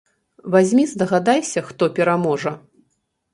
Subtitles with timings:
[0.53, 2.55] Вазьмі здагадайся, хто пераможа?